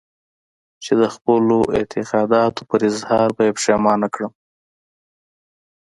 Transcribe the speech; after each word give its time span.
چې 0.83 0.91
د 1.01 1.03
خپلو 1.15 1.57
اعتقاداتو 1.77 2.61
پر 2.69 2.79
اظهار 2.91 3.27
به 3.35 3.41
يې 3.47 3.55
پښېمانه 3.57 4.07
کړم. 4.13 4.33